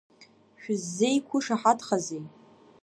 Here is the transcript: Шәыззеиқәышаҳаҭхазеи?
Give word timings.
Шәыззеиқәышаҳаҭхазеи? 0.61 2.23